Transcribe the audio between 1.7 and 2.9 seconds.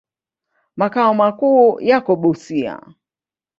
yako Busia.